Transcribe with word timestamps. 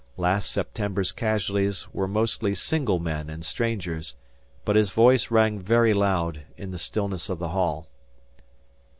Last 0.17 0.49
September's 0.49 1.11
casualties 1.11 1.85
were 1.93 2.07
mostly 2.07 2.55
single 2.55 2.97
men 2.97 3.29
and 3.29 3.45
strangers, 3.45 4.15
but 4.65 4.75
his 4.75 4.89
voice 4.89 5.29
rang 5.29 5.59
very 5.59 5.93
loud 5.93 6.41
in 6.57 6.71
the 6.71 6.79
stillness 6.79 7.29
of 7.29 7.37
the 7.37 7.49
hall. 7.49 7.87